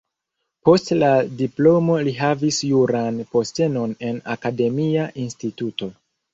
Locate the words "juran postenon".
2.71-3.95